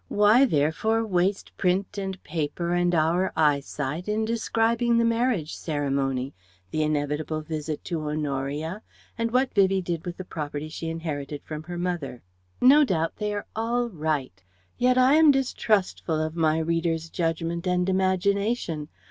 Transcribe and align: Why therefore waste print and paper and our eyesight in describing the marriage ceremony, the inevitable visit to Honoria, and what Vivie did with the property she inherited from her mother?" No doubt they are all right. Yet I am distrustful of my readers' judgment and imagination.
Why 0.07 0.45
therefore 0.45 1.05
waste 1.05 1.55
print 1.57 1.95
and 1.99 2.23
paper 2.23 2.73
and 2.73 2.95
our 2.95 3.31
eyesight 3.35 4.07
in 4.07 4.25
describing 4.25 4.97
the 4.97 5.05
marriage 5.05 5.55
ceremony, 5.55 6.33
the 6.71 6.81
inevitable 6.81 7.41
visit 7.41 7.83
to 7.85 8.07
Honoria, 8.09 8.81
and 9.15 9.29
what 9.29 9.53
Vivie 9.53 9.79
did 9.79 10.03
with 10.07 10.17
the 10.17 10.25
property 10.25 10.69
she 10.69 10.89
inherited 10.89 11.43
from 11.43 11.61
her 11.65 11.77
mother?" 11.77 12.23
No 12.59 12.83
doubt 12.83 13.17
they 13.17 13.31
are 13.31 13.45
all 13.55 13.89
right. 13.91 14.43
Yet 14.75 14.97
I 14.97 15.13
am 15.17 15.29
distrustful 15.29 16.19
of 16.19 16.35
my 16.35 16.57
readers' 16.57 17.11
judgment 17.11 17.67
and 17.67 17.87
imagination. 17.87 18.87